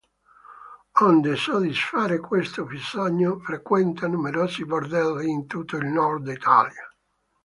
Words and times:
Onde 1.03 1.35
soddisfare 1.37 2.17
questo 2.19 2.65
bisogno, 2.65 3.37
frequenta 3.39 4.07
numerosi 4.07 4.65
bordelli 4.65 5.29
in 5.29 5.45
tutto 5.45 5.75
il 5.77 5.85
nord 5.85 6.27
Italia. 6.27 6.89